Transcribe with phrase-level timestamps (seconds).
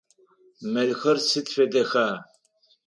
[0.71, 2.07] Мэлхэр сыд фэдэха?